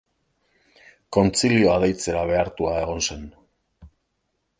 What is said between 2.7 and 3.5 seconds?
egon zen.